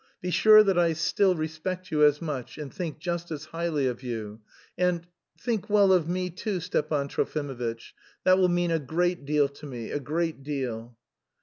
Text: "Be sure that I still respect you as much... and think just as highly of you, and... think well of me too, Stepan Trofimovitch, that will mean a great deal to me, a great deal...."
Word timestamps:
"Be 0.19 0.31
sure 0.31 0.63
that 0.63 0.79
I 0.79 0.93
still 0.93 1.35
respect 1.35 1.91
you 1.91 2.03
as 2.03 2.23
much... 2.23 2.57
and 2.57 2.73
think 2.73 2.97
just 2.97 3.29
as 3.29 3.45
highly 3.45 3.85
of 3.85 4.01
you, 4.01 4.41
and... 4.75 5.05
think 5.39 5.69
well 5.69 5.93
of 5.93 6.09
me 6.09 6.31
too, 6.31 6.59
Stepan 6.59 7.07
Trofimovitch, 7.07 7.93
that 8.23 8.39
will 8.39 8.49
mean 8.49 8.71
a 8.71 8.79
great 8.79 9.25
deal 9.25 9.47
to 9.49 9.65
me, 9.67 9.91
a 9.91 9.99
great 9.99 10.41
deal...." 10.41 10.97